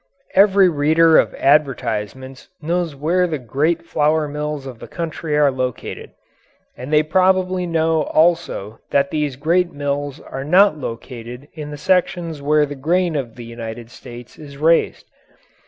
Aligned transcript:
Every 0.33 0.67
reader 0.67 1.19
of 1.19 1.35
advertisements 1.35 2.49
knows 2.59 2.95
where 2.95 3.27
the 3.27 3.37
great 3.37 3.85
flour 3.85 4.27
mills 4.27 4.65
of 4.65 4.79
the 4.79 4.87
country 4.87 5.37
are 5.37 5.51
located. 5.51 6.09
And 6.75 6.91
they 6.91 7.03
probably 7.03 7.67
know 7.67 8.01
also 8.05 8.79
that 8.89 9.11
these 9.11 9.35
great 9.35 9.71
mills 9.73 10.19
are 10.19 10.43
not 10.43 10.75
located 10.75 11.49
in 11.53 11.69
the 11.69 11.77
sections 11.77 12.41
where 12.41 12.65
the 12.65 12.73
grain 12.73 13.15
of 13.15 13.35
the 13.35 13.45
United 13.45 13.91
States 13.91 14.39
is 14.39 14.57
raised. 14.57 15.05